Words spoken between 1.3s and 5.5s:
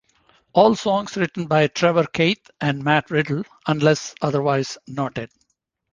by Trever Keith and Matt Riddle unless otherwise noted.